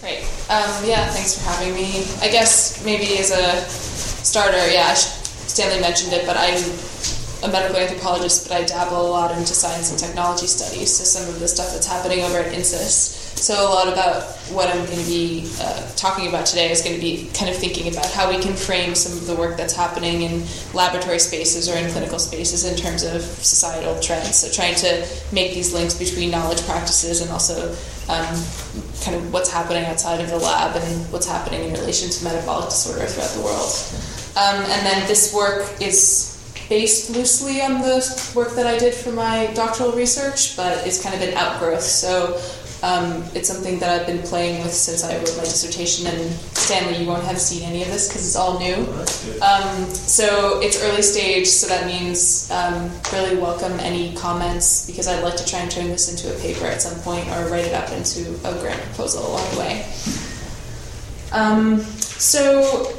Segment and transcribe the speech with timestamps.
[0.00, 0.22] Great.
[0.50, 2.04] Um, yeah, thanks for having me.
[2.20, 6.60] I guess maybe as a starter, yeah, Stanley mentioned it, but I'm
[7.42, 10.94] a medical anthropologist, but I dabble a lot into science and technology studies.
[10.96, 13.24] So some of the stuff that's happening over at INSIS.
[13.36, 16.94] So a lot about what I'm going to be uh, talking about today is going
[16.94, 19.76] to be kind of thinking about how we can frame some of the work that's
[19.76, 24.36] happening in laboratory spaces or in clinical spaces in terms of societal trends.
[24.36, 27.76] So trying to make these links between knowledge practices and also
[28.08, 28.26] um,
[29.02, 32.66] kind of what's happening outside of the lab and what's happening in relation to metabolic
[32.70, 33.72] disorder throughout the world.
[34.36, 36.32] Um, and then this work is
[36.68, 41.14] based loosely on the work that I did for my doctoral research, but it's kind
[41.14, 41.82] of an outgrowth.
[41.82, 42.40] So
[42.86, 46.06] um, it's something that I've been playing with since I wrote my dissertation.
[46.06, 48.76] And Stanley, you won't have seen any of this because it's all new.
[49.42, 55.24] Um, so it's early stage, so that means um, really welcome any comments because I'd
[55.24, 57.74] like to try and turn this into a paper at some point or write it
[57.74, 59.84] up into a grant proposal along the way.
[61.32, 62.96] Um, so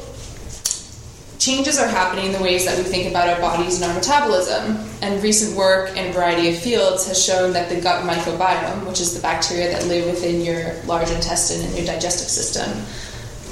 [1.38, 4.76] changes are happening in the ways that we think about our bodies and our metabolism.
[5.02, 9.00] And recent work in a variety of fields has shown that the gut microbiome, which
[9.00, 12.68] is the bacteria that live within your large intestine and your digestive system,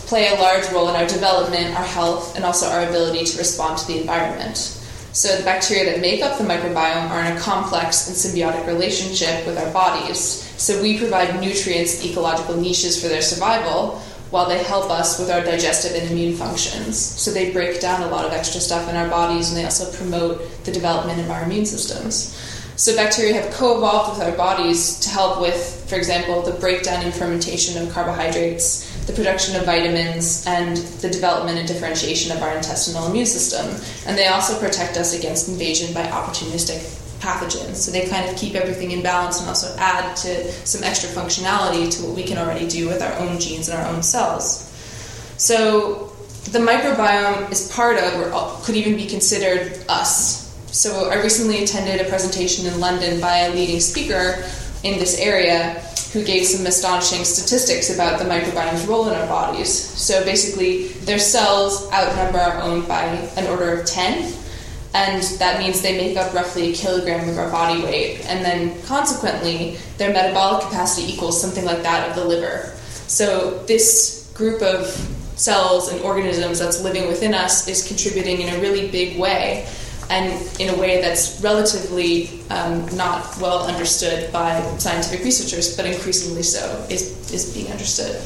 [0.07, 3.79] play a large role in our development, our health, and also our ability to respond
[3.79, 4.57] to the environment.
[5.13, 9.47] So, the bacteria that make up the microbiome are in a complex and symbiotic relationship
[9.47, 10.21] with our bodies.
[10.59, 14.03] So, we provide nutrients ecological niches for their survival,
[14.37, 16.99] while they help us with our digestive and immune functions.
[16.99, 19.91] So they break down a lot of extra stuff in our bodies and they also
[19.97, 22.37] promote the development of our immune systems.
[22.77, 27.15] So bacteria have co-evolved with our bodies to help with, for example, the breakdown and
[27.15, 33.07] fermentation of carbohydrates, the production of vitamins, and the development and differentiation of our intestinal
[33.07, 33.65] immune system.
[34.07, 37.77] And they also protect us against invasion by opportunistic pathogens.
[37.77, 41.91] So they kind of keep everything in balance and also add to some extra functionality
[41.97, 44.63] to what we can already do with our own genes and our own cells.
[45.39, 46.13] So
[46.51, 50.47] the microbiome is part of, or could even be considered us.
[50.73, 54.45] So I recently attended a presentation in London by a leading speaker
[54.83, 55.83] in this area
[56.13, 59.73] who gave some astonishing statistics about the microbiome's role in our bodies.
[59.73, 63.05] So basically, their cells outnumber our own by
[63.37, 64.33] an order of 10
[64.97, 68.81] and that means they make up roughly a kilogram of our body weight, and then
[68.85, 72.73] consequently, their metabolic capacity equals something like that of the liver.
[73.07, 74.87] So, this group of
[75.37, 79.69] cells and organisms that's living within us is contributing in a really big way,
[80.09, 86.43] and in a way that's relatively um, not well understood by scientific researchers, but increasingly
[86.43, 88.17] so is, is being understood.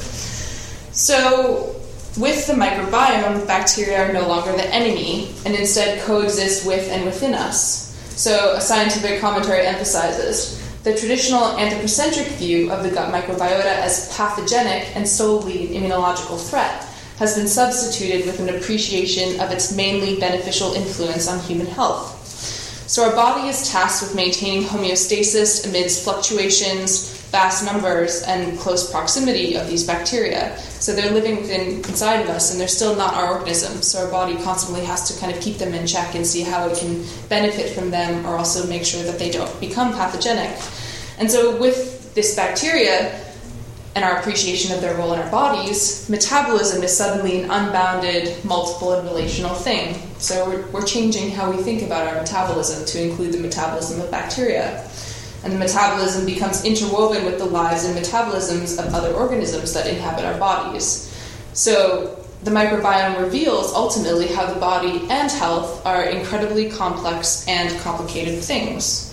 [0.93, 1.80] So,
[2.21, 7.35] with the microbiome, bacteria are no longer the enemy and instead coexist with and within
[7.35, 7.91] us.
[8.21, 14.95] So, a scientific commentary emphasizes the traditional anthropocentric view of the gut microbiota as pathogenic
[14.95, 16.87] and solely an immunological threat
[17.19, 22.17] has been substituted with an appreciation of its mainly beneficial influence on human health.
[22.87, 29.57] So, our body is tasked with maintaining homeostasis amidst fluctuations, vast numbers, and close proximity
[29.57, 30.57] of these bacteria.
[30.59, 33.87] So they're living within inside of us, and they're still not our organisms.
[33.87, 36.69] So our body constantly has to kind of keep them in check and see how
[36.69, 40.59] it can benefit from them, or also make sure that they don't become pathogenic.
[41.19, 43.25] And so with this bacteria
[43.95, 48.95] and our appreciation of their role in our bodies, metabolism is suddenly an unbounded, multiple,
[48.95, 49.95] and relational thing.
[50.19, 54.11] So we're, we're changing how we think about our metabolism to include the metabolism of
[54.11, 54.90] bacteria
[55.43, 60.25] and the metabolism becomes interwoven with the lives and metabolisms of other organisms that inhabit
[60.25, 61.07] our bodies.
[61.53, 68.43] So, the microbiome reveals ultimately how the body and health are incredibly complex and complicated
[68.43, 69.11] things.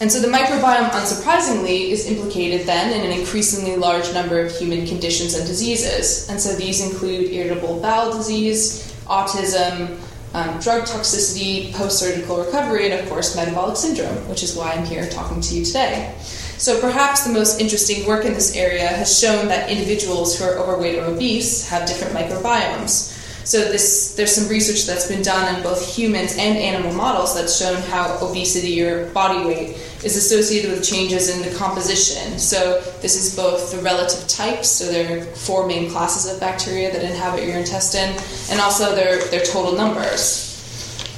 [0.00, 4.86] And so the microbiome, unsurprisingly, is implicated then in an increasingly large number of human
[4.86, 6.26] conditions and diseases.
[6.30, 9.98] And so these include irritable bowel disease, autism,
[10.34, 14.84] um, drug toxicity, post surgical recovery, and of course, metabolic syndrome, which is why I'm
[14.84, 16.14] here talking to you today.
[16.56, 20.58] So, perhaps the most interesting work in this area has shown that individuals who are
[20.58, 23.16] overweight or obese have different microbiomes.
[23.44, 27.58] So, this, there's some research that's been done in both humans and animal models that's
[27.58, 32.38] shown how obesity or body weight is associated with changes in the composition.
[32.38, 36.92] So, this is both the relative types, so there are four main classes of bacteria
[36.92, 38.14] that inhabit your intestine,
[38.50, 40.46] and also their, their total numbers.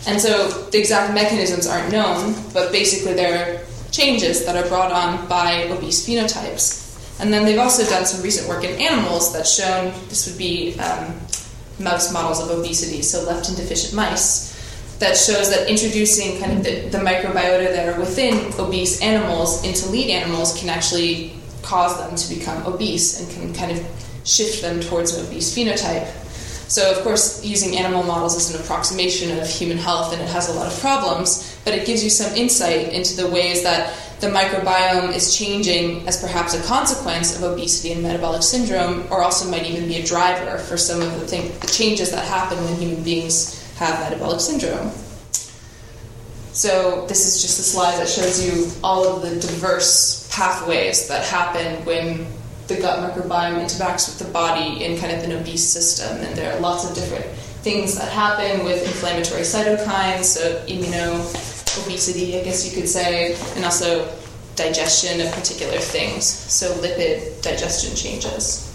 [0.07, 4.91] And so, the exact mechanisms aren't known, but basically, there are changes that are brought
[4.91, 6.83] on by obese phenotypes.
[7.21, 10.79] And then they've also done some recent work in animals that's shown this would be
[10.81, 11.15] um,
[11.79, 14.53] mouse models of obesity, so leptin deficient mice
[14.99, 19.91] that shows that introducing kind of the, the microbiota that are within obese animals into
[19.91, 21.33] lean animals can actually
[21.63, 23.85] cause them to become obese and can kind of
[24.25, 26.07] shift them towards an obese phenotype.
[26.69, 30.49] So, of course, using animal models is an approximation of human health and it has
[30.49, 33.93] a lot of problems, but it gives you some insight into the ways that
[34.23, 39.51] the microbiome is changing as perhaps a consequence of obesity and metabolic syndrome, or also
[39.51, 42.77] might even be a driver for some of the, thing, the changes that happen when
[42.77, 44.93] human beings have metabolic syndrome.
[46.53, 51.25] So, this is just a slide that shows you all of the diverse pathways that
[51.25, 52.25] happen when
[52.69, 56.55] the gut microbiome interacts with the body in kind of an obese system, and there
[56.55, 57.27] are lots of different
[57.65, 63.65] things that happen with inflammatory cytokines, so immuno obesity, I guess you could say, and
[63.65, 64.09] also
[64.57, 68.69] digestion of particular things, so lipid digestion changes.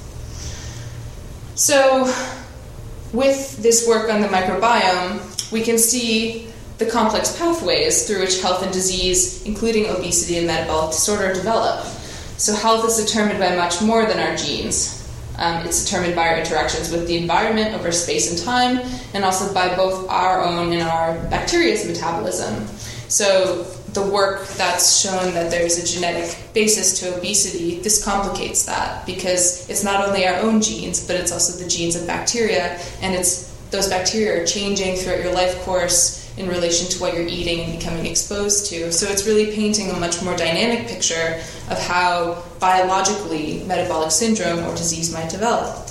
[1.55, 2.11] So,
[3.13, 8.63] with this work on the microbiome, we can see the complex pathways through which health
[8.63, 11.85] and disease, including obesity and metabolic disorder, develop.
[12.37, 14.93] So, health is determined by much more than our genes.
[15.39, 18.79] Um, it's determined by our interactions with the environment over space and time,
[19.13, 22.67] and also by both our own and our bacteria's metabolism.
[23.09, 23.63] So,
[23.93, 29.67] the work that's shown that there's a genetic basis to obesity, this complicates that because
[29.69, 33.47] it's not only our own genes, but it's also the genes of bacteria, and it's
[33.71, 37.79] those bacteria are changing throughout your life course in relation to what you're eating and
[37.79, 38.91] becoming exposed to.
[38.91, 44.75] So it's really painting a much more dynamic picture of how biologically metabolic syndrome or
[44.75, 45.87] disease might develop.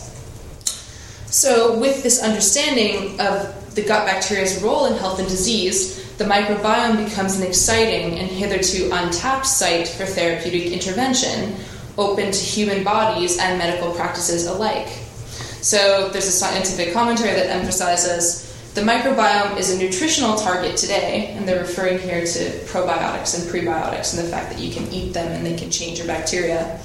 [1.27, 7.05] So, with this understanding of the gut bacteria's role in health and disease, the microbiome
[7.05, 11.55] becomes an exciting and hitherto untapped site for therapeutic intervention,
[11.99, 14.88] open to human bodies and medical practices alike.
[15.61, 21.46] So, there's a scientific commentary that emphasizes the microbiome is a nutritional target today, and
[21.46, 25.26] they're referring here to probiotics and prebiotics and the fact that you can eat them
[25.32, 26.81] and they can change your bacteria,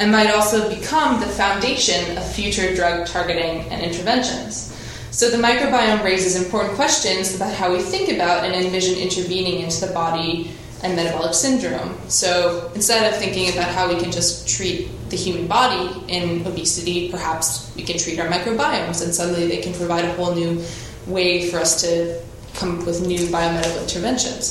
[0.00, 4.77] and might also become the foundation of future drug targeting and interventions.
[5.18, 9.84] So, the microbiome raises important questions about how we think about and envision intervening into
[9.84, 10.52] the body
[10.84, 11.98] and metabolic syndrome.
[12.08, 17.10] So, instead of thinking about how we can just treat the human body in obesity,
[17.10, 20.62] perhaps we can treat our microbiomes, and suddenly they can provide a whole new
[21.08, 22.22] way for us to
[22.54, 24.44] come up with new biomedical interventions.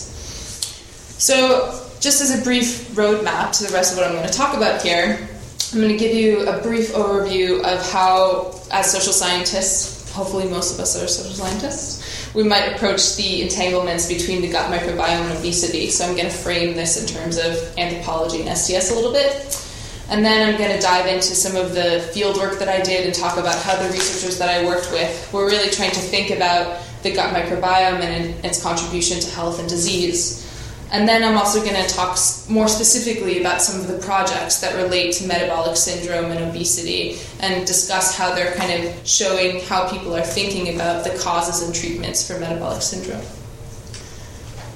[1.17, 4.53] So, just as a brief roadmap to the rest of what I'm going to talk
[4.53, 5.29] about here,
[5.71, 10.73] I'm going to give you a brief overview of how, as social scientists, hopefully most
[10.73, 15.37] of us are social scientists, we might approach the entanglements between the gut microbiome and
[15.37, 15.89] obesity.
[15.89, 19.63] So, I'm going to frame this in terms of anthropology and STS a little bit.
[20.09, 23.05] And then I'm going to dive into some of the field work that I did
[23.05, 26.31] and talk about how the researchers that I worked with were really trying to think
[26.31, 30.46] about the gut microbiome and its contribution to health and disease.
[30.92, 32.18] And then I'm also going to talk
[32.50, 37.68] more specifically about some of the projects that relate to metabolic syndrome and obesity and
[37.68, 42.25] discuss how they're kind of showing how people are thinking about the causes and treatments
[42.25, 43.25] for metabolic syndrome.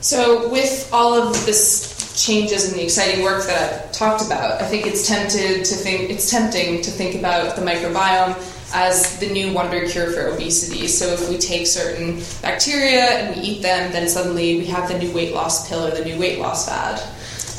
[0.02, 4.66] So, with all of this changes in the exciting work that I've talked about, I
[4.66, 8.36] think it's tempted to think it's tempting to think about the microbiome
[8.74, 10.88] as the new wonder cure for obesity.
[10.88, 14.98] So if we take certain bacteria and we eat them, then suddenly we have the
[14.98, 17.02] new weight loss pill or the new weight loss fad.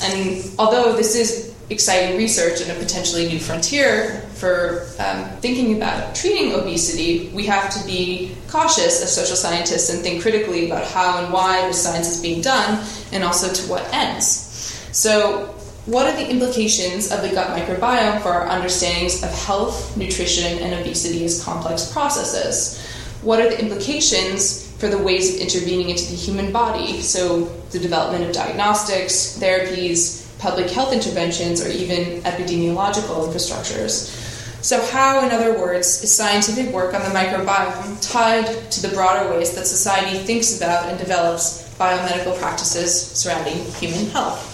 [0.05, 6.15] And although this is exciting research and a potentially new frontier for um, thinking about
[6.15, 11.23] treating obesity, we have to be cautious as social scientists and think critically about how
[11.23, 14.49] and why the science is being done and also to what ends.
[14.93, 15.55] So,
[15.87, 20.81] what are the implications of the gut microbiome for our understandings of health, nutrition, and
[20.81, 22.81] obesity as complex processes?
[23.23, 27.01] What are the implications for the ways of intervening into the human body?
[27.03, 34.19] So, the development of diagnostics, therapies, public health interventions, or even epidemiological infrastructures.
[34.63, 39.29] So, how, in other words, is scientific work on the microbiome tied to the broader
[39.31, 44.52] ways that society thinks about and develops biomedical practices surrounding human health?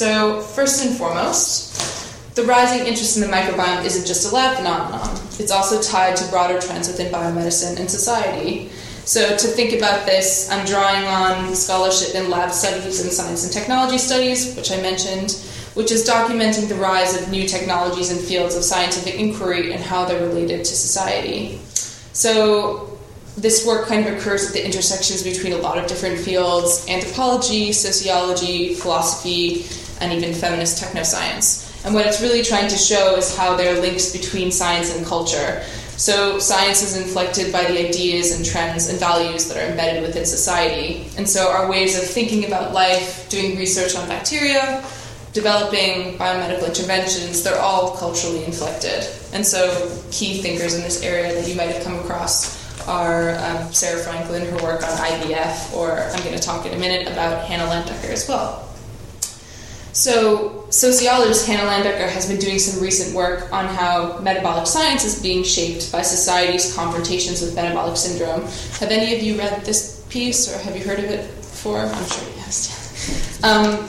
[0.00, 5.14] So, first and foremost, the rising interest in the microbiome isn't just a lab phenomenon,
[5.38, 8.70] it's also tied to broader trends within biomedicine and society.
[9.04, 13.52] So, to think about this, I'm drawing on scholarship in lab studies and science and
[13.52, 15.32] technology studies, which I mentioned,
[15.74, 20.06] which is documenting the rise of new technologies and fields of scientific inquiry and how
[20.06, 21.60] they're related to society.
[22.14, 22.98] So,
[23.36, 27.72] this work kind of occurs at the intersections between a lot of different fields anthropology,
[27.72, 29.66] sociology, philosophy,
[30.00, 31.84] and even feminist technoscience.
[31.84, 35.06] And what it's really trying to show is how there are links between science and
[35.06, 35.62] culture.
[35.96, 40.24] So, science is inflected by the ideas and trends and values that are embedded within
[40.24, 41.06] society.
[41.18, 44.82] And so, our ways of thinking about life, doing research on bacteria,
[45.34, 49.06] developing biomedical interventions, they're all culturally inflected.
[49.34, 53.70] And so, key thinkers in this area that you might have come across are um,
[53.72, 57.46] Sarah Franklin, her work on IVF, or I'm going to talk in a minute about
[57.46, 58.69] Hannah Landecker as well.
[59.92, 65.20] So, sociologist Hannah Landecker has been doing some recent work on how metabolic science is
[65.20, 68.42] being shaped by society's confrontations with metabolic syndrome.
[68.78, 71.80] Have any of you read this piece or have you heard of it before?
[71.80, 72.50] I'm sure you have.
[73.42, 73.88] Um,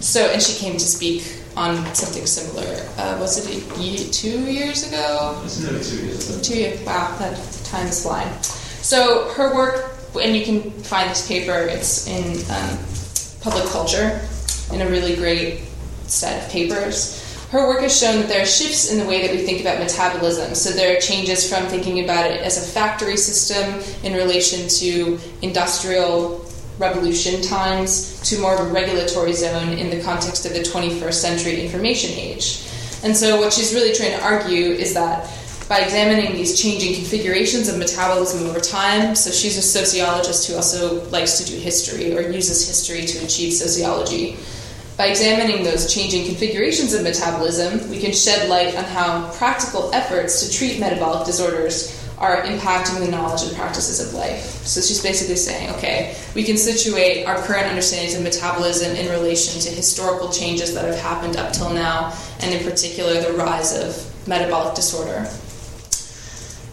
[0.00, 2.88] so, and she came to speak on something similar.
[2.96, 5.40] Uh, was it year, two years ago?
[5.44, 6.42] It's nearly two years ago.
[6.42, 6.86] Two years.
[6.86, 8.32] Wow, that time is flying.
[8.42, 11.52] So her work, and you can find this paper.
[11.52, 12.78] It's in um,
[13.40, 14.20] Public Culture,
[14.72, 15.60] in a really great
[16.06, 17.18] set of papers.
[17.50, 19.78] Her work has shown that there are shifts in the way that we think about
[19.78, 20.54] metabolism.
[20.54, 25.18] So there are changes from thinking about it as a factory system in relation to
[25.42, 26.46] industrial
[26.78, 31.62] revolution times to more of a regulatory zone in the context of the 21st century
[31.62, 32.66] information age.
[33.04, 35.28] And so, what she's really trying to argue is that
[35.68, 41.02] by examining these changing configurations of metabolism over time, so she's a sociologist who also
[41.10, 44.36] likes to do history or uses history to achieve sociology.
[44.96, 50.46] By examining those changing configurations of metabolism, we can shed light on how practical efforts
[50.46, 54.44] to treat metabolic disorders are impacting the knowledge and practices of life.
[54.64, 59.60] So she's basically saying, okay, we can situate our current understandings of metabolism in relation
[59.62, 64.28] to historical changes that have happened up till now, and in particular, the rise of
[64.28, 65.26] metabolic disorder.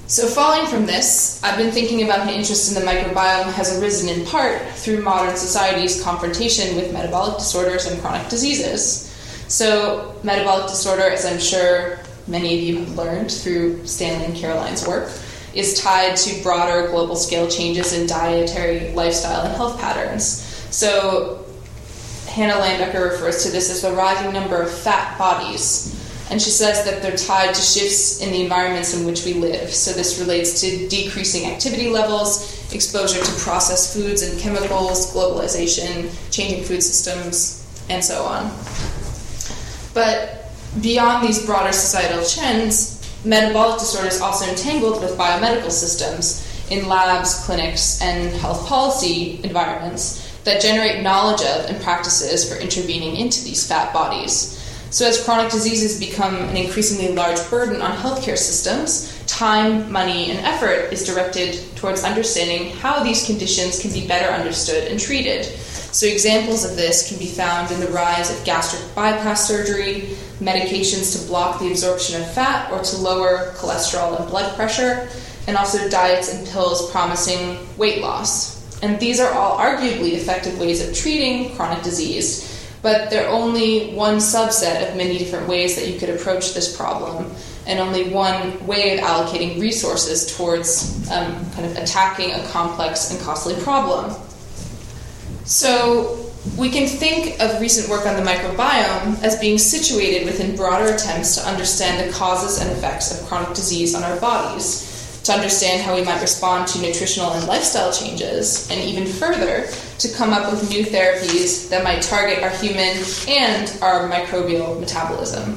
[0.10, 4.10] So, following from this, I've been thinking about my interest in the microbiome has arisen
[4.10, 9.06] in part through modern society's confrontation with metabolic disorders and chronic diseases.
[9.50, 14.88] So, metabolic disorder, as I'm sure many of you have learned through Stanley and Caroline's
[14.88, 15.12] work,
[15.54, 20.42] is tied to broader global scale changes in dietary, lifestyle, and health patterns.
[20.72, 21.46] So,
[22.26, 25.96] Hannah Landecker refers to this as the rising number of fat bodies.
[26.30, 29.74] And she says that they're tied to shifts in the environments in which we live.
[29.74, 36.64] So, this relates to decreasing activity levels, exposure to processed foods and chemicals, globalization, changing
[36.64, 38.52] food systems, and so on.
[39.96, 47.44] But beyond these broader societal trends, metabolic disorders also entangled with biomedical systems in labs,
[47.46, 53.68] clinics, and health policy environments that generate knowledge of and practices for intervening into these
[53.68, 54.59] fat bodies.
[54.92, 60.40] So, as chronic diseases become an increasingly large burden on healthcare systems, time, money, and
[60.40, 65.46] effort is directed towards understanding how these conditions can be better understood and treated.
[65.46, 71.20] So, examples of this can be found in the rise of gastric bypass surgery, medications
[71.20, 75.08] to block the absorption of fat or to lower cholesterol and blood pressure,
[75.46, 78.58] and also diets and pills promising weight loss.
[78.82, 84.18] And these are all arguably effective ways of treating chronic disease but they're only one
[84.18, 87.32] subset of many different ways that you could approach this problem,
[87.68, 93.20] and only one way of allocating resources towards um, kind of attacking a complex and
[93.22, 94.16] costly problem.
[95.46, 96.26] So,
[96.58, 101.36] we can think of recent work on the microbiome as being situated within broader attempts
[101.36, 104.89] to understand the causes and effects of chronic disease on our bodies
[105.30, 109.68] to understand how we might respond to nutritional and lifestyle changes, and even further,
[110.00, 115.56] to come up with new therapies that might target our human and our microbial metabolism.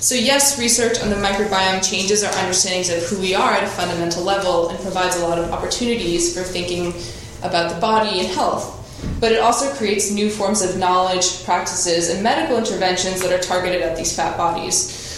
[0.00, 3.66] So, yes, research on the microbiome changes our understandings of who we are at a
[3.66, 6.94] fundamental level and provides a lot of opportunities for thinking
[7.42, 8.80] about the body and health.
[9.20, 13.82] But it also creates new forms of knowledge, practices, and medical interventions that are targeted
[13.82, 14.76] at these fat bodies.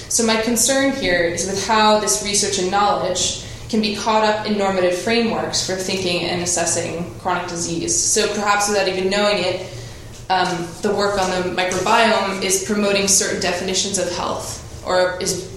[0.08, 4.46] So, my concern here is with how this research and knowledge can be caught up
[4.46, 7.98] in normative frameworks for thinking and assessing chronic disease.
[7.98, 9.72] So perhaps without even knowing it,
[10.30, 15.52] um, the work on the microbiome is promoting certain definitions of health or is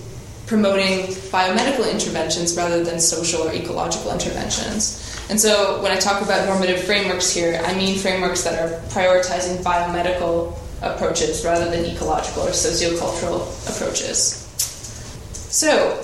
[0.48, 5.06] promoting biomedical interventions rather than social or ecological interventions.
[5.30, 9.62] And so when I talk about normative frameworks here, I mean frameworks that are prioritizing
[9.64, 14.46] biomedical approaches rather than ecological or sociocultural approaches.
[15.52, 16.04] So,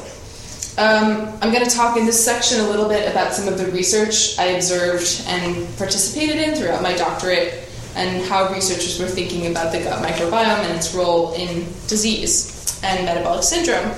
[0.78, 3.68] um, I'm going to talk in this section a little bit about some of the
[3.72, 9.72] research I observed and participated in throughout my doctorate and how researchers were thinking about
[9.72, 13.90] the gut microbiome and its role in disease and metabolic syndrome.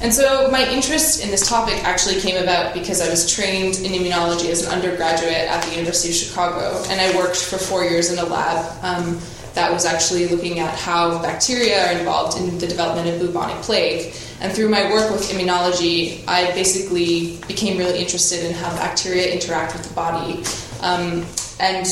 [0.00, 3.92] And so my interest in this topic actually came about because I was trained in
[3.92, 8.12] immunology as an undergraduate at the University of Chicago, and I worked for four years
[8.12, 9.18] in a lab um,
[9.54, 14.14] that was actually looking at how bacteria are involved in the development of bubonic plague.
[14.40, 19.72] And through my work with immunology, I basically became really interested in how bacteria interact
[19.72, 20.44] with the body.
[20.80, 21.24] Um,
[21.60, 21.86] and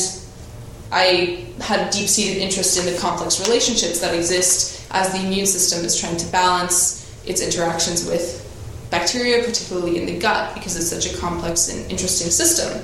[0.93, 5.47] I had a deep seated interest in the complex relationships that exist as the immune
[5.47, 8.43] system is trying to balance its interactions with
[8.91, 12.81] bacteria, particularly in the gut, because it's such a complex and interesting system.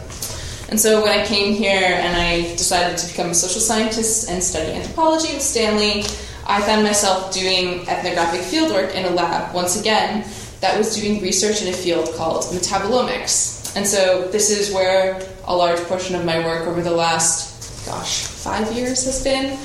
[0.73, 4.43] And so when I came here and I decided to become a social scientist and
[4.43, 6.05] study anthropology with Stanley,
[6.47, 10.25] I found myself doing ethnographic fieldwork in a lab once again
[10.61, 13.77] that was doing research in a field called metabolomics.
[13.77, 18.23] And so this is where a large portion of my work over the last, gosh,
[18.23, 19.59] five years has been.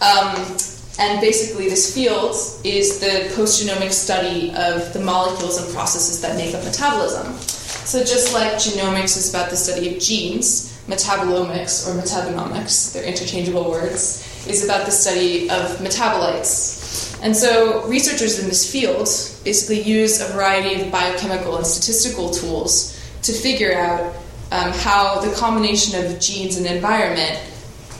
[0.00, 0.56] Um,
[0.98, 2.34] and basically, this field
[2.64, 7.55] is the post genomic study of the molecules and processes that make up metabolism.
[7.86, 13.70] So, just like genomics is about the study of genes, metabolomics or metabonomics, they're interchangeable
[13.70, 17.16] words, is about the study of metabolites.
[17.22, 19.06] And so, researchers in this field
[19.44, 24.16] basically use a variety of biochemical and statistical tools to figure out
[24.50, 27.38] um, how the combination of genes and environment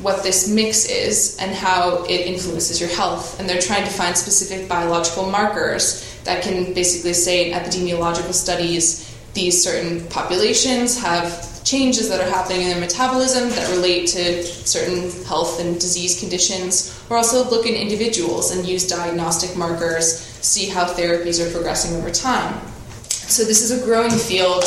[0.03, 3.39] what this mix is and how it influences your health.
[3.39, 9.06] And they're trying to find specific biological markers that can basically say in epidemiological studies
[9.37, 15.11] these certain populations have changes that are happening in their metabolism that relate to certain
[15.25, 20.85] health and disease conditions, or also look in individuals and use diagnostic markers, see how
[20.87, 22.61] therapies are progressing over time.
[23.09, 24.65] So, this is a growing field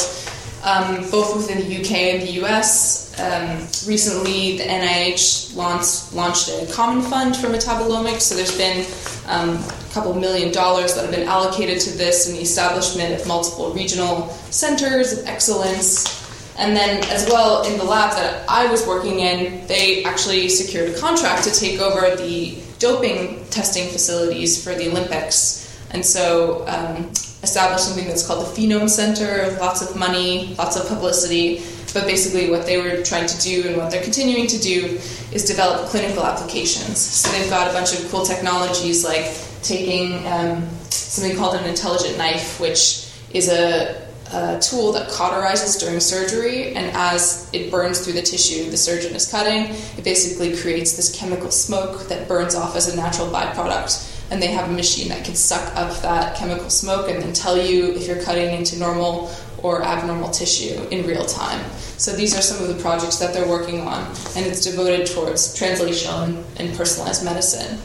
[0.63, 3.08] um, both within the UK and the US.
[3.19, 8.85] Um, recently, the NIH launched, launched a common fund for metabolomics, so there's been
[9.27, 13.27] um, a couple million dollars that have been allocated to this and the establishment of
[13.27, 16.17] multiple regional centers of excellence.
[16.57, 20.95] And then, as well, in the lab that I was working in, they actually secured
[20.95, 25.77] a contract to take over the doping testing facilities for the Olympics.
[25.91, 27.11] And so, um,
[27.43, 32.49] established something that's called the Phenome Center, lots of money, lots of publicity but basically,
[32.49, 34.99] what they were trying to do and what they're continuing to do
[35.31, 36.99] is develop clinical applications.
[36.99, 42.17] So they've got a bunch of cool technologies like taking um, something called an intelligent
[42.17, 48.13] knife, which is a, a tool that cauterizes during surgery, and as it burns through
[48.13, 52.75] the tissue the surgeon is cutting, it basically creates this chemical smoke that burns off
[52.75, 54.15] as a natural byproduct.
[54.31, 57.57] And they have a machine that can suck up that chemical smoke and then tell
[57.57, 59.31] you if you're cutting into normal
[59.63, 61.63] or abnormal tissue in real time.
[61.97, 65.53] So these are some of the projects that they're working on, and it's devoted towards
[65.55, 67.77] translation and personalized medicine.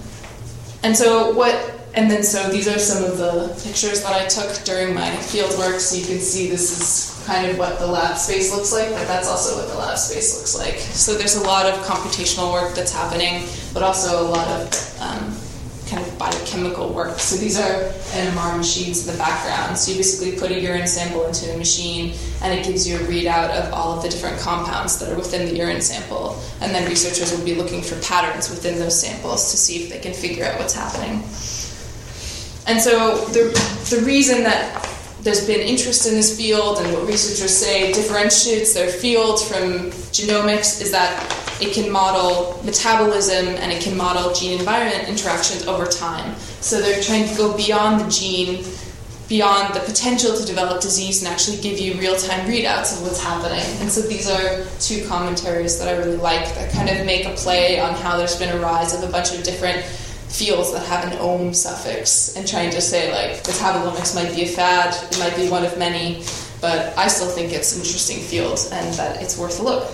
[0.83, 4.65] And so what and then so these are some of the pictures that I took
[4.65, 5.79] during my field work.
[5.79, 9.07] So you can see this is kind of what the lab space looks like, but
[9.07, 10.75] that's also what the lab space looks like.
[10.75, 15.37] So there's a lot of computational work that's happening, but also a lot of um,
[15.89, 17.19] kind of biochemical work.
[17.19, 19.77] So these are NMR machines in the background.
[19.77, 23.01] So you basically put a urine sample into a machine and it gives you a
[23.01, 26.41] readout of all of the different compounds that are within the urine sample.
[26.61, 29.99] And then researchers will be looking for patterns within those samples to see if they
[29.99, 31.23] can figure out what's happening.
[32.67, 33.53] And so the,
[33.91, 34.89] the reason that
[35.21, 40.83] there's been interest in this field and what researchers say differentiates their field from genomics
[40.83, 46.35] is that it can model metabolism and it can model gene environment interactions over time.
[46.61, 48.65] So they're trying to go beyond the gene,
[49.29, 53.23] beyond the potential to develop disease, and actually give you real time readouts of what's
[53.23, 53.65] happening.
[53.81, 57.35] And so these are two commentaries that I really like that kind of make a
[57.35, 59.85] play on how there's been a rise of a bunch of different
[60.35, 64.49] fields that have an "ome" suffix and trying to say like metabolomics might be a
[64.49, 66.25] fad, it might be one of many,
[66.61, 69.89] but I still think it's an interesting field and that it's worth a look.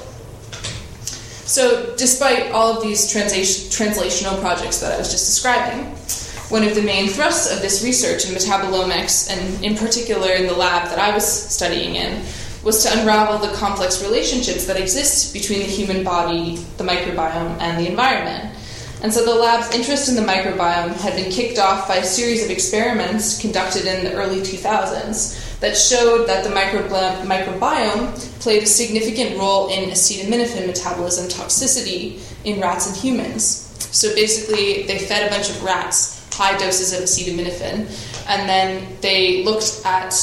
[1.51, 5.85] So, despite all of these translational projects that I was just describing,
[6.49, 10.55] one of the main thrusts of this research in metabolomics, and in particular in the
[10.55, 12.23] lab that I was studying in,
[12.63, 17.85] was to unravel the complex relationships that exist between the human body, the microbiome, and
[17.85, 18.55] the environment.
[19.03, 22.45] And so the lab's interest in the microbiome had been kicked off by a series
[22.45, 29.39] of experiments conducted in the early 2000s that showed that the microbiome played a significant
[29.39, 33.67] role in acetaminophen metabolism toxicity in rats and humans.
[33.93, 37.87] So basically, they fed a bunch of rats high doses of acetaminophen,
[38.27, 40.15] and then they looked at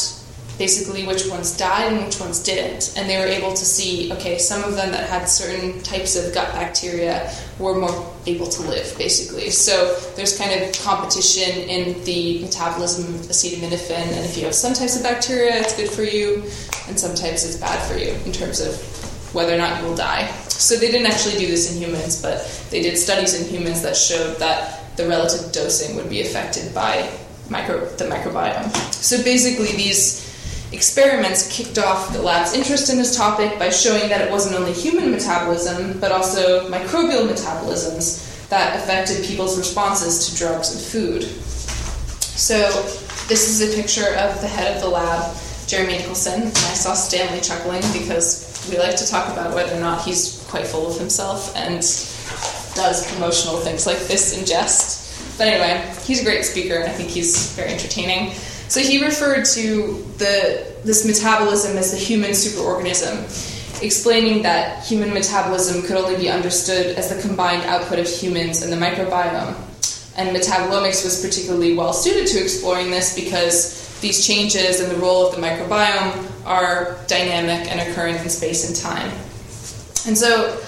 [0.58, 2.94] basically which ones died and which ones didn't.
[2.98, 6.34] And they were able to see, okay, some of them that had certain types of
[6.34, 9.50] gut bacteria were more able to live, basically.
[9.50, 14.74] So there's kind of competition in the metabolism of acetaminophen, and if you have some
[14.74, 16.44] types of bacteria, it's good for you,
[16.88, 18.76] and some types it's bad for you in terms of
[19.34, 20.28] whether or not you will die.
[20.50, 23.96] So they didn't actually do this in humans, but they did studies in humans that
[23.96, 27.10] showed that the relative dosing would be affected by
[27.50, 28.72] micro, the microbiome.
[28.94, 30.27] So basically, these
[30.72, 34.74] experiments kicked off the lab's interest in this topic by showing that it wasn't only
[34.74, 41.24] human metabolism, but also microbial metabolisms that affected people's responses to drugs and food.
[41.24, 42.58] So,
[43.28, 45.36] this is a picture of the head of the lab,
[45.68, 49.80] Jeremy Nicholson, and I saw Stanley chuckling because we like to talk about whether or
[49.80, 51.82] not he's quite full of himself and
[52.76, 55.38] does promotional things like this in jest.
[55.38, 58.34] But anyway, he's a great speaker, and I think he's very entertaining.
[58.70, 65.82] So he referred to the this metabolism as the human superorganism, explaining that human metabolism
[65.84, 69.56] could only be understood as the combined output of humans and the microbiome.
[70.18, 75.28] And metabolomics was particularly well suited to exploring this because these changes and the role
[75.28, 79.12] of the microbiome are dynamic and occurring in space and time.
[80.08, 80.62] And so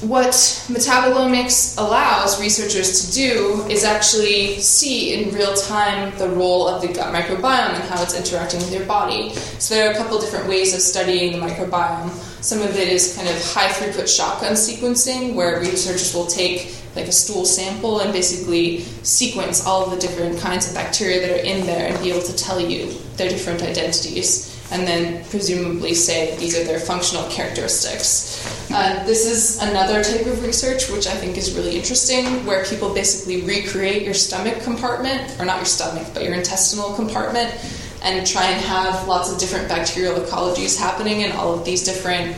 [0.00, 0.30] what
[0.68, 6.86] metabolomics allows researchers to do is actually see in real time the role of the
[6.86, 9.34] gut microbiome and how it's interacting with your body.
[9.58, 12.10] So there are a couple different ways of studying the microbiome.
[12.44, 17.06] Some of it is kind of high throughput shotgun sequencing, where researchers will take like
[17.06, 21.44] a stool sample and basically sequence all of the different kinds of bacteria that are
[21.44, 26.36] in there and be able to tell you their different identities and then presumably say
[26.36, 28.70] these are their functional characteristics.
[28.70, 32.92] Uh, this is another type of research which I think is really interesting, where people
[32.92, 37.54] basically recreate your stomach compartment, or not your stomach, but your intestinal compartment,
[38.02, 42.36] and try and have lots of different bacterial ecologies happening in all of these different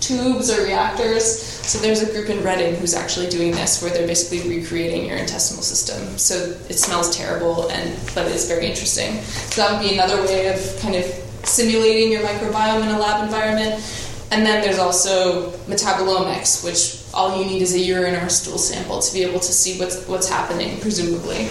[0.00, 1.40] tubes or reactors.
[1.62, 5.16] So there's a group in Reading who's actually doing this, where they're basically recreating your
[5.16, 6.18] intestinal system.
[6.18, 6.34] So
[6.68, 9.20] it smells terrible, and but it's very interesting.
[9.22, 11.04] So that would be another way of kind of
[11.44, 13.82] simulating your microbiome in a lab environment.
[14.30, 18.56] And then there's also metabolomics, which all you need is a urine or a stool
[18.56, 21.48] sample to be able to see what's what's happening, presumably.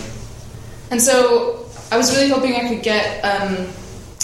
[0.90, 3.68] And so I was really hoping I could get um,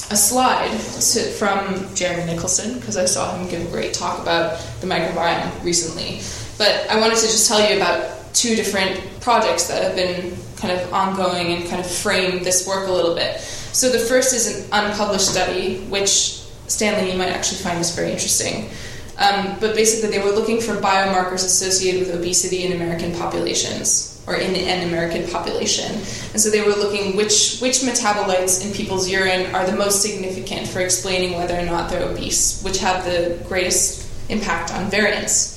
[0.10, 4.60] a slide to, from Jeremy Nicholson because I saw him give a great talk about
[4.82, 6.22] the microbiome recently.
[6.58, 10.80] But I wanted to just tell you about two different projects that have been kind
[10.80, 13.42] of ongoing and kind of frame this work a little bit.
[13.78, 18.12] So the first is an unpublished study, which Stanley, you might actually find this very
[18.12, 18.72] interesting.
[19.20, 24.34] Um, but basically, they were looking for biomarkers associated with obesity in American populations or
[24.38, 25.92] in an American population.
[25.92, 30.68] And so they were looking which which metabolites in people's urine are the most significant
[30.68, 35.54] for explaining whether or not they're obese, which have the greatest impact on variance.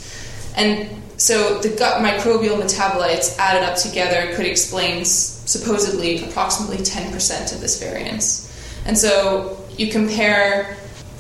[0.59, 5.07] And so the gut microbial metabolites added up together could explain
[5.51, 8.47] supposedly approximately 10% of this variance.
[8.87, 10.77] And so you compare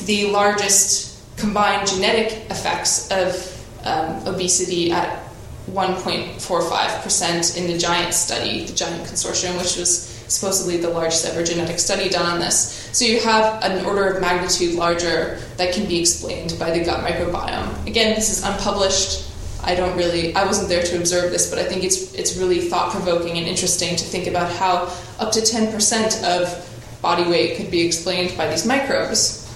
[0.06, 3.46] the largest combined genetic effects of
[3.84, 5.24] um, obesity at
[5.72, 11.78] 1.45% in the GIANT study, the GIANT consortium, which was supposedly the largest ever genetic
[11.78, 12.88] study done on this.
[12.92, 17.04] So you have an order of magnitude larger that can be explained by the gut
[17.04, 17.86] microbiome.
[17.86, 19.29] Again, this is unpublished.
[19.62, 22.60] I don't really I wasn't there to observe this, but I think it's it's really
[22.60, 27.70] thought provoking and interesting to think about how up to 10% of body weight could
[27.70, 29.46] be explained by these microbes.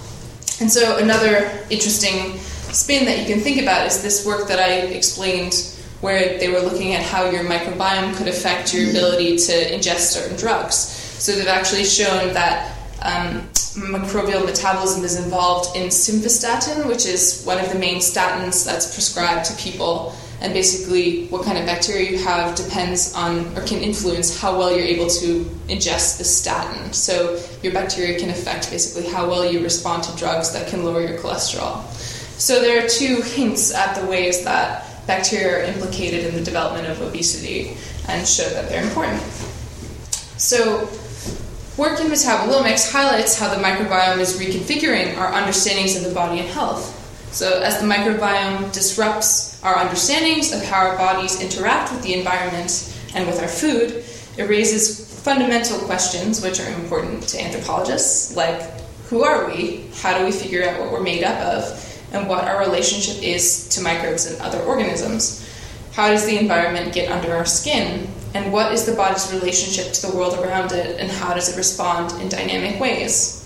[0.61, 4.87] And so another interesting spin that you can think about is this work that I
[4.87, 10.11] explained where they were looking at how your microbiome could affect your ability to ingest
[10.11, 10.75] certain drugs.
[10.75, 17.59] So they've actually shown that um, microbial metabolism is involved in simvastatin, which is one
[17.59, 20.15] of the main statins that's prescribed to people.
[20.41, 24.71] And basically, what kind of bacteria you have depends on or can influence how well
[24.71, 26.93] you're able to ingest the statin.
[26.93, 31.01] So, your bacteria can affect basically how well you respond to drugs that can lower
[31.01, 31.83] your cholesterol.
[32.37, 36.87] So, there are two hints at the ways that bacteria are implicated in the development
[36.87, 39.21] of obesity and show that they're important.
[40.37, 40.89] So,
[41.77, 46.47] Work in metabolomics highlights how the microbiome is reconfiguring our understandings of the body and
[46.47, 46.93] health.
[47.33, 52.97] So, as the microbiome disrupts our understandings of how our bodies interact with the environment
[53.13, 54.05] and with our food,
[54.37, 58.61] it raises fundamental questions which are important to anthropologists, like
[59.09, 59.89] who are we?
[59.95, 62.03] How do we figure out what we're made up of?
[62.13, 65.45] And what our relationship is to microbes and other organisms?
[65.91, 68.07] How does the environment get under our skin?
[68.35, 71.55] And what is the body's relationship to the world around it, and how does it
[71.55, 73.41] respond in dynamic ways?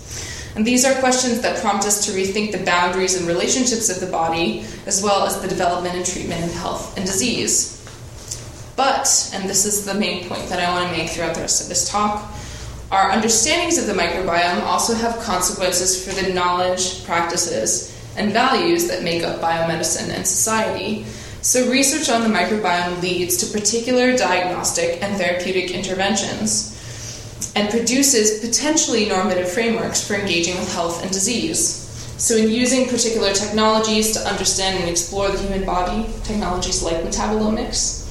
[0.56, 4.10] And these are questions that prompt us to rethink the boundaries and relationships of the
[4.10, 7.76] body, as well as the development and treatment of health and disease.
[8.74, 11.62] But, and this is the main point that I want to make throughout the rest
[11.62, 12.28] of this talk,
[12.90, 19.04] our understandings of the microbiome also have consequences for the knowledge, practices, and values that
[19.04, 21.06] make up biomedicine and society.
[21.42, 26.76] So, research on the microbiome leads to particular diagnostic and therapeutic interventions.
[27.56, 31.80] and produces potentially normative frameworks for engaging with health and disease.
[32.16, 38.06] So, in using particular technologies to understand and explore the human body, technologies like metabolomics,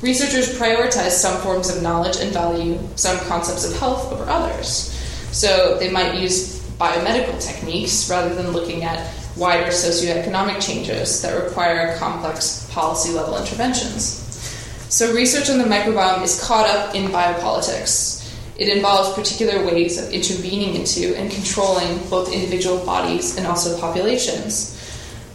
[0.00, 4.92] researchers prioritize some forms of knowledge and value some concepts of health over others.
[5.32, 8.98] So, they might use biomedical techniques rather than looking at
[9.36, 14.20] wider socioeconomic changes that require complex policy level interventions.
[14.88, 18.14] So, research on the microbiome is caught up in biopolitics.
[18.56, 24.70] It involves particular ways of intervening into and controlling both individual bodies and also populations.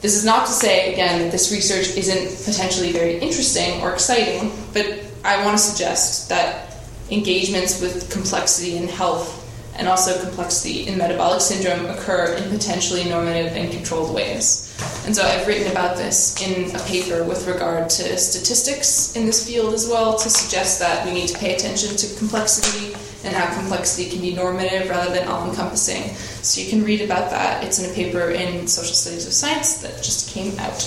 [0.02, 4.54] This is not to say, again, that this research isn't potentially very interesting or exciting,
[4.74, 4.86] but
[5.26, 6.78] I want to suggest that
[7.12, 9.39] engagements with complexity and health
[9.80, 14.76] and also complexity in metabolic syndrome occur in potentially normative and controlled ways.
[15.06, 19.48] And so I've written about this in a paper with regard to statistics in this
[19.48, 23.54] field as well to suggest that we need to pay attention to complexity and how
[23.58, 26.14] complexity can be normative rather than all encompassing.
[26.44, 27.64] So you can read about that.
[27.64, 30.82] It's in a paper in Social Studies of Science that just came out.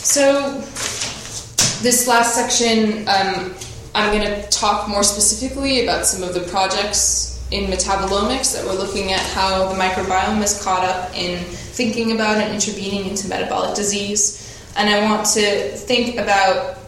[0.00, 0.60] So,
[1.82, 3.54] this last section, um,
[3.94, 7.19] I'm going to talk more specifically about some of the projects
[7.50, 12.36] in metabolomics that we're looking at how the microbiome is caught up in thinking about
[12.36, 14.46] and intervening into metabolic disease.
[14.76, 16.78] And I want to think about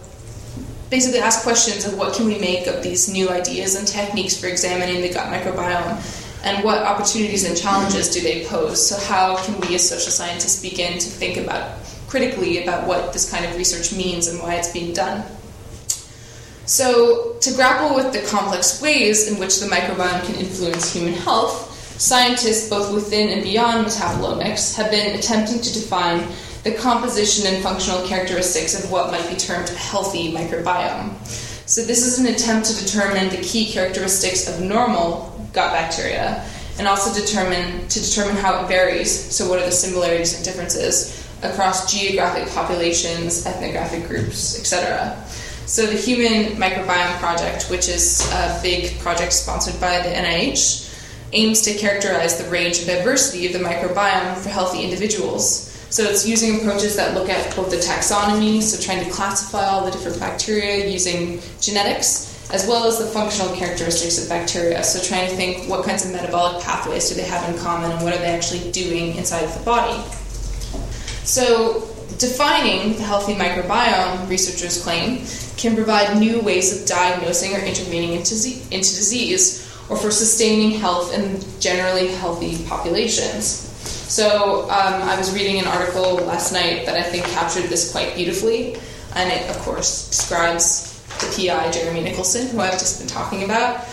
[0.88, 4.46] basically ask questions of what can we make of these new ideas and techniques for
[4.46, 9.58] examining the gut microbiome and what opportunities and challenges do they pose so how can
[9.60, 13.96] we as social scientists begin to think about critically about what this kind of research
[13.96, 15.24] means and why it's being done
[16.64, 21.70] so, to grapple with the complex ways in which the microbiome can influence human health,
[22.00, 26.26] scientists both within and beyond metabolomics have been attempting to define
[26.62, 31.12] the composition and functional characteristics of what might be termed a healthy microbiome.
[31.66, 36.44] So, this is an attempt to determine the key characteristics of normal gut bacteria
[36.78, 39.10] and also determine to determine how it varies.
[39.10, 45.16] So, what are the similarities and differences across geographic populations, ethnographic groups, etc.
[45.66, 50.92] So, the Human Microbiome Project, which is a big project sponsored by the NIH,
[51.32, 55.70] aims to characterize the range and diversity of the microbiome for healthy individuals.
[55.88, 59.84] So, it's using approaches that look at both the taxonomy, so trying to classify all
[59.84, 64.82] the different bacteria using genetics, as well as the functional characteristics of bacteria.
[64.82, 68.02] So, trying to think what kinds of metabolic pathways do they have in common and
[68.02, 70.02] what are they actually doing inside of the body.
[71.24, 71.88] So,
[72.22, 78.30] defining the healthy microbiome, researchers claim, can provide new ways of diagnosing or intervening into,
[78.30, 83.44] disease or for sustaining health in generally healthy populations.
[84.08, 88.14] So, um, I was reading an article last night that I think captured this quite
[88.14, 88.76] beautifully,
[89.16, 93.84] and it, of course, describes the PI, Jeremy Nicholson, who I've just been talking about.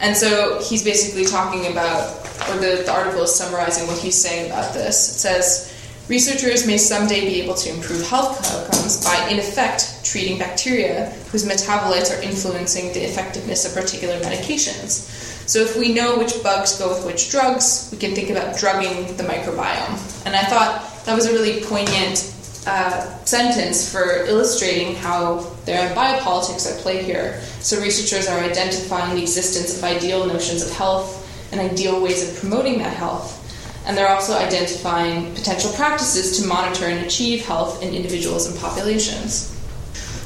[0.00, 2.10] And so he's basically talking about,
[2.48, 5.16] or the, the article is summarizing what he's saying about this.
[5.16, 5.73] It says,
[6.06, 11.46] Researchers may someday be able to improve health outcomes by, in effect, treating bacteria whose
[11.46, 15.08] metabolites are influencing the effectiveness of particular medications.
[15.48, 19.16] So, if we know which bugs go with which drugs, we can think about drugging
[19.16, 20.26] the microbiome.
[20.26, 22.34] And I thought that was a really poignant
[22.66, 27.40] uh, sentence for illustrating how there are biopolitics at play here.
[27.60, 32.38] So, researchers are identifying the existence of ideal notions of health and ideal ways of
[32.38, 33.40] promoting that health
[33.86, 39.50] and they're also identifying potential practices to monitor and achieve health in individuals and populations.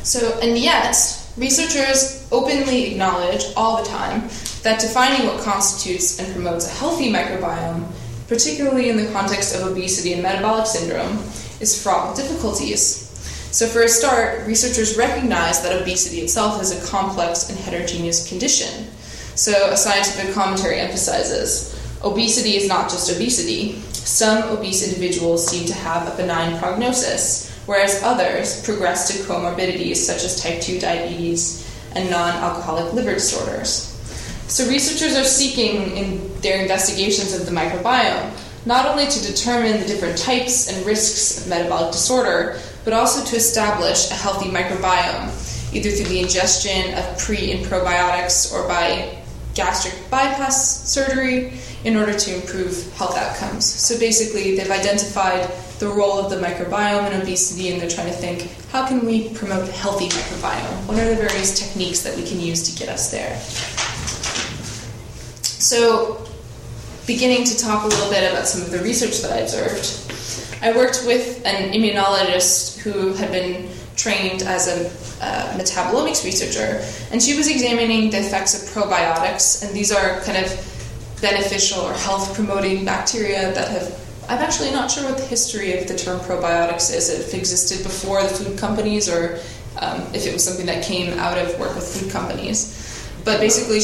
[0.04, 0.96] So, and yet,
[1.36, 4.28] researchers openly acknowledge all the time
[4.62, 7.86] that defining what constitutes and promotes a healthy microbiome,
[8.28, 11.18] particularly in the context of obesity and metabolic syndrome,
[11.60, 13.06] is fraught with difficulties.
[13.50, 18.86] So, for a start, researchers recognize that obesity itself is a complex and heterogeneous condition.
[19.34, 23.80] So, a scientific commentary emphasizes Obesity is not just obesity.
[23.92, 30.24] Some obese individuals seem to have a benign prognosis, whereas others progress to comorbidities such
[30.24, 33.94] as type 2 diabetes and non alcoholic liver disorders.
[34.46, 38.32] So, researchers are seeking in their investigations of the microbiome
[38.68, 43.36] not only to determine the different types and risks of metabolic disorder, but also to
[43.36, 49.16] establish a healthy microbiome, either through the ingestion of pre and probiotics or by
[49.54, 51.52] gastric bypass surgery
[51.84, 53.64] in order to improve health outcomes.
[53.64, 58.12] So basically, they've identified the role of the microbiome in obesity and they're trying to
[58.12, 60.88] think how can we promote healthy microbiome?
[60.88, 63.38] What are the various techniques that we can use to get us there?
[65.42, 66.26] So,
[67.06, 70.08] beginning to talk a little bit about some of the research that I observed,
[70.62, 74.86] I worked with an immunologist who had been trained as a
[75.24, 80.44] uh, metabolomics researcher, and she was examining the effects of probiotics, and these are kind
[80.44, 80.50] of
[81.20, 84.08] beneficial or health promoting bacteria that have.
[84.28, 87.82] I'm actually not sure what the history of the term probiotics is, if it existed
[87.82, 89.40] before the food companies or
[89.80, 92.74] um, if it was something that came out of work with food companies.
[93.24, 93.80] But basically,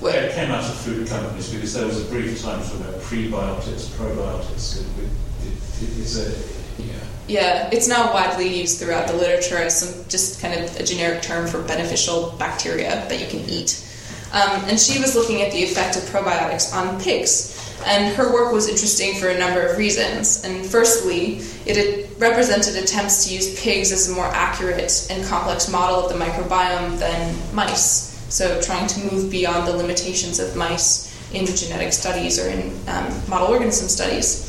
[0.00, 3.00] well, it came out of food companies because there was a brief time for about
[3.02, 4.80] prebiotics, probiotics.
[4.80, 6.94] It, it, it, it's a yeah.
[7.28, 11.22] Yeah, it's now widely used throughout the literature as some just kind of a generic
[11.22, 13.86] term for beneficial bacteria that you can eat.
[14.32, 17.56] Um, and she was looking at the effect of probiotics on pigs.
[17.86, 20.44] And her work was interesting for a number of reasons.
[20.44, 26.06] And firstly, it represented attempts to use pigs as a more accurate and complex model
[26.06, 28.08] of the microbiome than mice.
[28.28, 33.28] So, trying to move beyond the limitations of mice in genetic studies or in um,
[33.28, 34.46] model organism studies.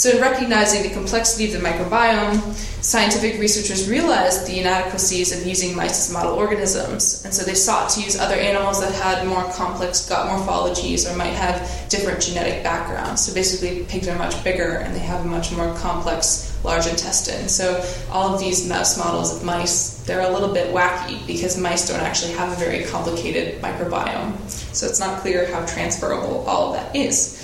[0.00, 5.76] So, in recognizing the complexity of the microbiome, scientific researchers realized the inadequacies of using
[5.76, 9.44] mice as model organisms, and so they sought to use other animals that had more
[9.52, 13.26] complex gut morphologies or might have different genetic backgrounds.
[13.26, 17.46] So, basically, pigs are much bigger and they have a much more complex large intestine.
[17.50, 21.86] So, all of these mouse models of mice, they're a little bit wacky because mice
[21.86, 24.48] don't actually have a very complicated microbiome.
[24.48, 27.36] So, it's not clear how transferable all of that is.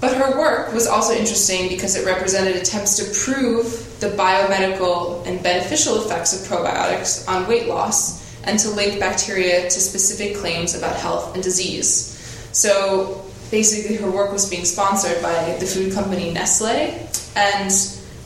[0.00, 3.64] But her work was also interesting because it represented attempts to prove
[4.00, 9.70] the biomedical and beneficial effects of probiotics on weight loss and to link bacteria to
[9.70, 12.14] specific claims about health and disease.
[12.52, 17.72] So basically, her work was being sponsored by the food company Nestle, and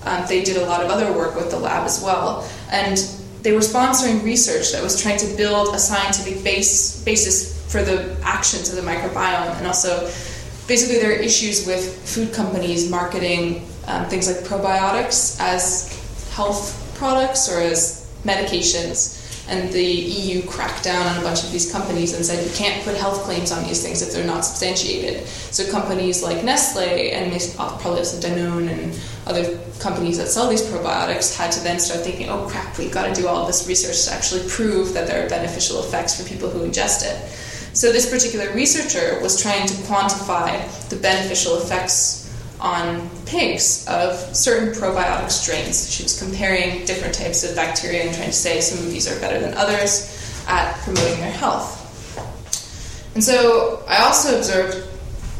[0.04, 2.48] um, they did a lot of other work with the lab as well.
[2.70, 2.98] And
[3.42, 8.14] they were sponsoring research that was trying to build a scientific base, basis for the
[8.22, 10.06] actions of the microbiome and also
[10.66, 15.90] basically there are issues with food companies marketing um, things like probiotics as
[16.32, 19.18] health products or as medications.
[19.48, 22.82] And the EU cracked down on a bunch of these companies and said you can't
[22.84, 25.26] put health claims on these things if they're not substantiated.
[25.26, 31.36] So companies like Nestle and probably also Danone and other companies that sell these probiotics
[31.36, 34.12] had to then start thinking, oh crap, we've got to do all this research to
[34.12, 37.38] actually prove that there are beneficial effects for people who ingest it.
[37.74, 42.22] So this particular researcher was trying to quantify the beneficial effects
[42.60, 45.90] on pigs of certain probiotic strains.
[45.90, 49.18] She was comparing different types of bacteria and trying to say some of these are
[49.20, 51.78] better than others at promoting their health.
[53.14, 54.88] And so I also observed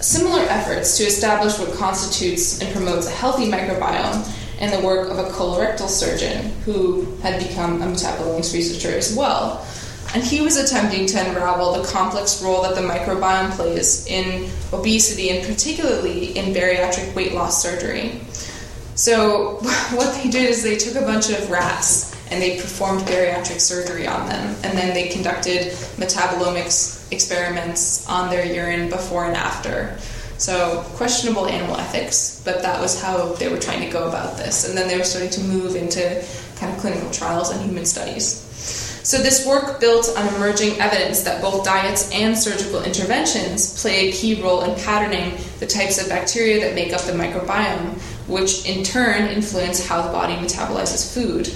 [0.03, 4.27] similar efforts to establish what constitutes and promotes a healthy microbiome
[4.61, 9.65] in the work of a colorectal surgeon who had become a metabolomics researcher as well
[10.15, 15.31] and he was attempting to unravel the complex role that the microbiome plays in obesity
[15.31, 18.21] and particularly in bariatric weight loss surgery.
[18.95, 19.57] So,
[19.93, 24.07] what they did is they took a bunch of rats and they performed bariatric surgery
[24.07, 29.99] on them, and then they conducted metabolomics experiments on their urine before and after.
[30.39, 34.67] So, questionable animal ethics, but that was how they were trying to go about this.
[34.67, 36.25] And then they were starting to move into
[36.57, 38.49] kind of clinical trials and human studies.
[39.05, 44.13] So, this work built on emerging evidence that both diets and surgical interventions play a
[44.13, 48.85] key role in patterning the types of bacteria that make up the microbiome, which in
[48.85, 51.49] turn influence how the body metabolizes food.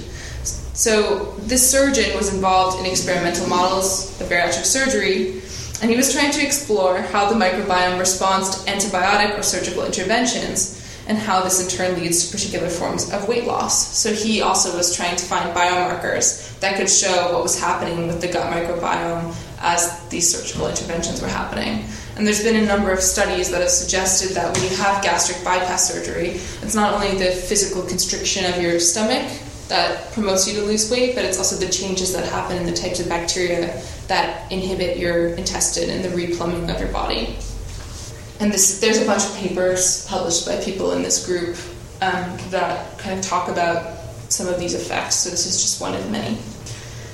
[0.73, 5.41] So, this surgeon was involved in experimental models of bariatric surgery,
[5.81, 10.76] and he was trying to explore how the microbiome responds to antibiotic or surgical interventions
[11.07, 13.97] and how this in turn leads to particular forms of weight loss.
[13.97, 18.21] So he also was trying to find biomarkers that could show what was happening with
[18.21, 21.85] the gut microbiome as these surgical interventions were happening.
[22.17, 25.43] And there's been a number of studies that have suggested that when you have gastric
[25.43, 29.31] bypass surgery, it's not only the physical constriction of your stomach
[29.69, 32.73] that promotes you to lose weight, but it's also the changes that happen in the
[32.73, 37.35] types of bacteria that inhibit your intestine and the replumbing of your body
[38.39, 41.57] and this, there's a bunch of papers published by people in this group
[42.01, 43.97] um, that kind of talk about
[44.29, 45.15] some of these effects.
[45.15, 46.37] So this is just one of many.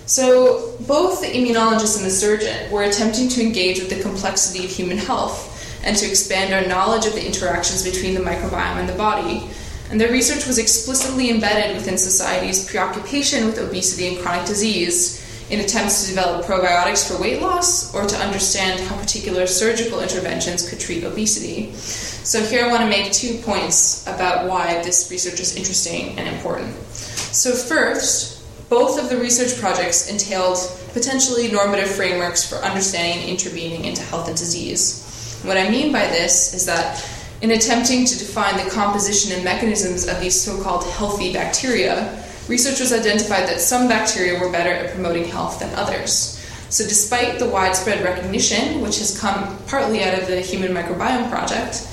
[0.05, 4.71] So both the immunologist and the surgeon were attempting to engage with the complexity of
[4.71, 5.49] human health
[5.85, 9.49] and to expand our knowledge of the interactions between the microbiome and the body.
[9.89, 15.22] And their research was explicitly embedded within society's preoccupation with obesity and chronic disease
[15.53, 20.67] in attempts to develop probiotics for weight loss or to understand how particular surgical interventions
[20.67, 21.71] could treat obesity.
[21.73, 26.27] So, here I want to make two points about why this research is interesting and
[26.27, 26.73] important.
[26.83, 30.57] So, first, both of the research projects entailed
[30.93, 35.39] potentially normative frameworks for understanding and intervening into health and disease.
[35.43, 37.07] What I mean by this is that
[37.43, 42.91] in attempting to define the composition and mechanisms of these so called healthy bacteria, researchers
[42.91, 46.39] identified that some bacteria were better at promoting health than others.
[46.69, 51.87] So, despite the widespread recognition, which has come partly out of the Human Microbiome Project,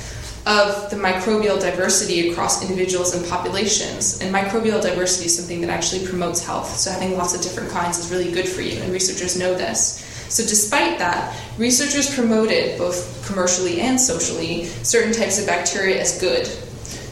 [0.46, 4.20] of the microbial diversity across individuals and populations.
[4.22, 6.76] And microbial diversity is something that actually promotes health.
[6.76, 10.07] So, having lots of different kinds is really good for you, and researchers know this.
[10.30, 16.48] So, despite that, researchers promoted, both commercially and socially, certain types of bacteria as good.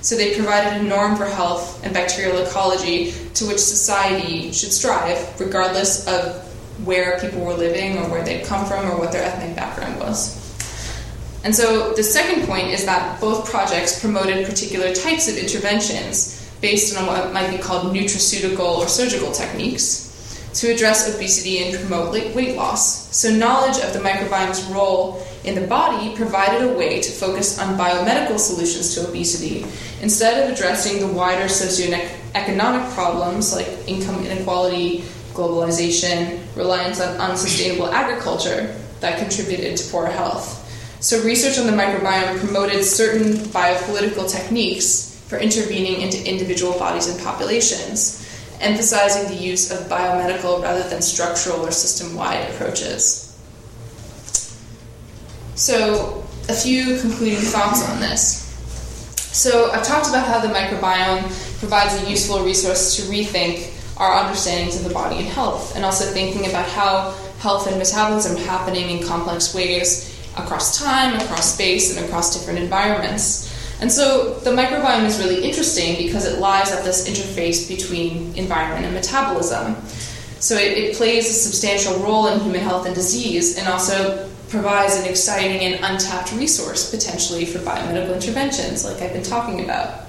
[0.08, 5.38] So, they provided a norm for health and bacterial ecology to which society should strive,
[5.38, 6.42] regardless of
[6.86, 10.34] where people were living or where they'd come from or what their ethnic background was.
[11.44, 16.96] And so the second point is that both projects promoted particular types of interventions based
[16.96, 20.07] on what might be called nutraceutical or surgical techniques
[20.54, 23.14] to address obesity and promote weight loss.
[23.16, 27.78] So, knowledge of the microbiome's role in the body provided a way to focus on
[27.78, 29.64] biomedical solutions to obesity
[30.02, 38.74] instead of addressing the wider socioeconomic problems like income inequality, globalization, reliance on unsustainable agriculture
[39.00, 40.64] that contributed to poor health.
[41.00, 47.20] So, research on the microbiome promoted certain biopolitical techniques for intervening into individual bodies and
[47.22, 48.27] populations,
[48.60, 53.24] emphasizing the use of biomedical rather than structural or system wide approaches.
[55.54, 58.44] So, a few concluding thoughts on this.
[59.16, 64.76] So, I've talked about how the microbiome provides a useful resource to rethink our understandings
[64.76, 69.06] of the body and health, and also thinking about how health and metabolism happening in
[69.06, 73.47] complex ways across time, across space, and across different environments.
[73.80, 78.84] And so the microbiome is really interesting because it lies at this interface between environment
[78.84, 79.76] and metabolism.
[80.40, 84.96] So it, it, plays a substantial role in human health and disease and also provides
[84.96, 90.06] an exciting and untapped resource potentially for biomedical interventions, like I've been talking about.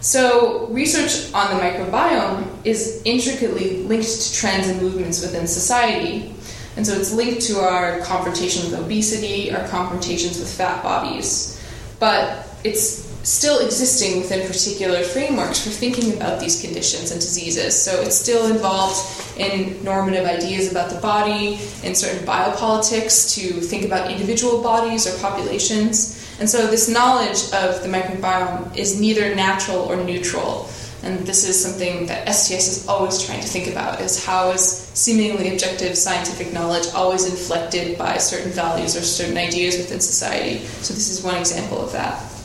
[0.00, 6.32] So, research on the microbiome is intricately linked to trends and movements within society.
[6.76, 11.60] And so it's linked to our confrontation with obesity, our confrontations with fat bodies.
[11.98, 17.80] But it's still existing within particular frameworks for thinking about these conditions and diseases.
[17.80, 18.98] So it's still involved
[19.36, 25.18] in normative ideas about the body, in certain biopolitics to think about individual bodies or
[25.20, 26.22] populations.
[26.38, 30.68] And so this knowledge of the microbiome is neither natural or neutral.
[31.02, 34.62] And this is something that STS is always trying to think about is how is
[34.94, 40.64] seemingly objective scientific knowledge always inflected by certain values or certain ideas within society.
[40.82, 42.35] So this is one example of that.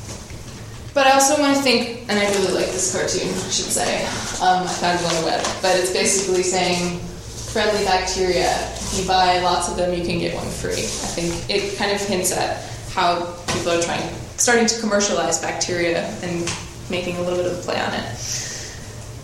[0.93, 4.03] But I also want to think, and I really like this cartoon, I should say.
[4.43, 6.99] Um, I found it on the web, but it's basically saying
[7.53, 8.51] friendly bacteria.
[8.75, 10.73] If you buy lots of them, you can get one free.
[10.73, 14.03] I think it kind of hints at how people are trying,
[14.35, 16.53] starting to commercialize bacteria and
[16.89, 18.50] making a little bit of a play on it.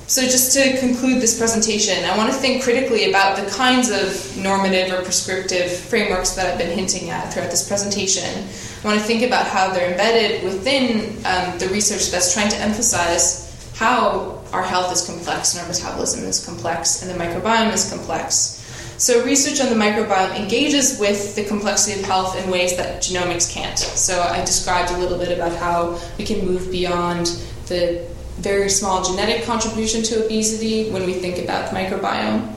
[0.07, 4.37] So, just to conclude this presentation, I want to think critically about the kinds of
[4.41, 8.23] normative or prescriptive frameworks that I've been hinting at throughout this presentation.
[8.23, 12.55] I want to think about how they're embedded within um, the research that's trying to
[12.55, 17.89] emphasize how our health is complex and our metabolism is complex and the microbiome is
[17.89, 18.63] complex.
[18.97, 23.53] So, research on the microbiome engages with the complexity of health in ways that genomics
[23.53, 23.77] can't.
[23.77, 27.25] So, I described a little bit about how we can move beyond
[27.67, 28.07] the
[28.37, 32.53] very small genetic contribution to obesity when we think about the microbiome.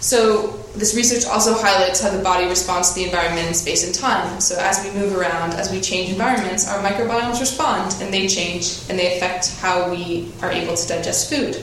[0.00, 3.94] So, this research also highlights how the body responds to the environment in space and
[3.94, 4.40] time.
[4.40, 8.78] So, as we move around, as we change environments, our microbiomes respond and they change
[8.88, 11.62] and they affect how we are able to digest food.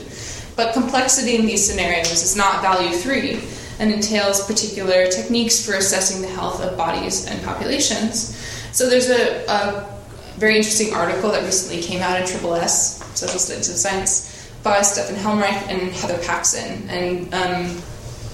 [0.56, 3.42] But complexity in these scenarios is not value three
[3.78, 8.36] and entails particular techniques for assessing the health of bodies and populations.
[8.72, 9.99] So, there's a, a
[10.40, 14.80] very interesting article that recently came out in Triple S, Social Studies of Science, by
[14.80, 16.88] Stefan Helmreich and Heather Paxson.
[16.88, 17.82] And um,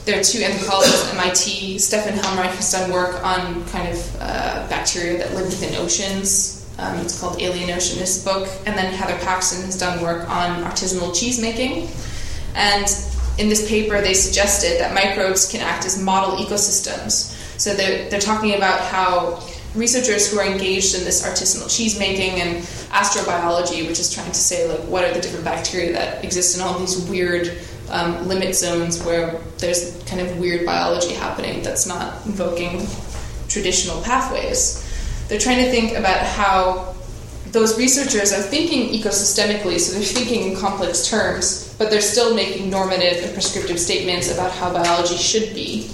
[0.04, 1.80] there are two anthropologists at MIT.
[1.80, 6.64] Stefan Helmreich has done work on kind of uh, bacteria that live within oceans.
[6.78, 8.48] Um, it's called Alien Ocean, this book.
[8.66, 11.88] And then Heather Paxson has done work on artisanal cheese making.
[12.54, 12.86] And
[13.38, 17.34] in this paper, they suggested that microbes can act as model ecosystems.
[17.58, 19.42] So they're, they're talking about how
[19.76, 24.38] researchers who are engaged in this artisanal cheese making and astrobiology, which is trying to
[24.38, 27.58] say like what are the different bacteria that exist in all these weird
[27.90, 32.86] um, limit zones where there's kind of weird biology happening that's not invoking
[33.48, 34.82] traditional pathways.
[35.28, 36.94] They're trying to think about how
[37.52, 42.70] those researchers are thinking ecosystemically, so they're thinking in complex terms, but they're still making
[42.70, 45.88] normative and prescriptive statements about how biology should be.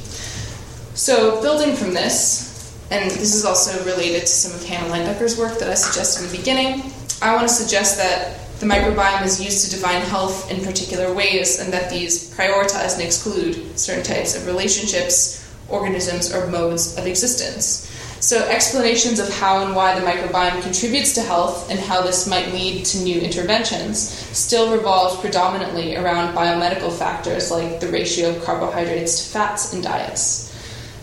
[0.95, 2.52] So, building from this,
[2.93, 6.31] and this is also related to some of Hannah Landecker's work that I suggested in
[6.31, 6.93] the beginning.
[7.23, 11.59] I want to suggest that the microbiome is used to define health in particular ways,
[11.59, 17.89] and that these prioritize and exclude certain types of relationships, organisms, or modes of existence.
[18.21, 22.53] So, explanations of how and why the microbiome contributes to health and how this might
[22.53, 23.99] lead to new interventions
[24.37, 30.52] still revolves predominantly around biomedical factors like the ratio of carbohydrates to fats in diets.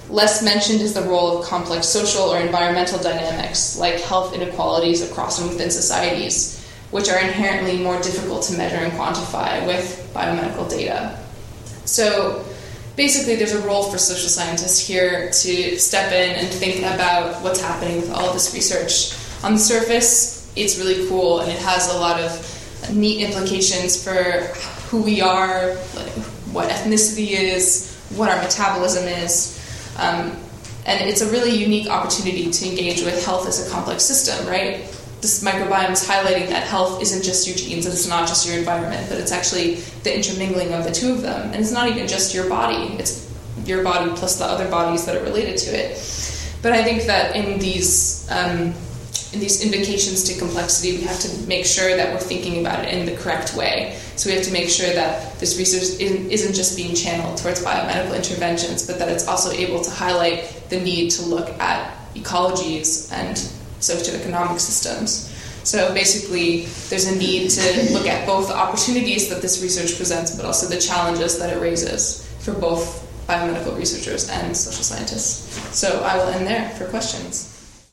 [0.10, 5.40] Less mentioned is the role of complex social or environmental dynamics, like health inequalities across
[5.40, 11.20] and within societies, which are inherently more difficult to measure and quantify with biomedical data.
[11.86, 12.44] So,
[12.96, 17.62] basically, there's a role for social scientists here to step in and think about what's
[17.62, 19.14] happening with all this research.
[19.44, 24.14] On the surface, it's really cool and it has a lot of neat implications for
[24.90, 26.12] who we are, like
[26.52, 29.59] what ethnicity is, what our metabolism is.
[30.00, 30.36] Um,
[30.86, 34.78] and it's a really unique opportunity to engage with health as a complex system, right?
[35.22, 38.58] This microbiome is highlighting that health isn't just your genes, and it's not just your
[38.58, 41.52] environment, but it's actually the intermingling of the two of them.
[41.52, 43.30] And it's not even just your body, it's
[43.66, 45.92] your body plus the other bodies that are related to it.
[46.62, 48.74] But I think that in these um,
[49.32, 52.94] in these invocations to complexity, we have to make sure that we're thinking about it
[52.94, 53.98] in the correct way.
[54.16, 58.16] So we have to make sure that this research isn't just being channeled towards biomedical
[58.16, 63.38] interventions, but that it's also able to highlight the need to look at ecologies and
[63.80, 65.30] socioeconomic systems.
[65.64, 70.36] So basically, there's a need to look at both the opportunities that this research presents,
[70.36, 75.78] but also the challenges that it raises for both biomedical researchers and social scientists.
[75.78, 77.49] So I will end there for questions.